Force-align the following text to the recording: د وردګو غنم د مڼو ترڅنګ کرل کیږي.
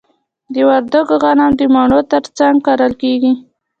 د 0.53 0.55
وردګو 0.67 1.15
غنم 1.23 1.51
د 1.59 1.61
مڼو 1.73 1.99
ترڅنګ 2.11 2.55
کرل 2.65 2.93
کیږي. 3.01 3.33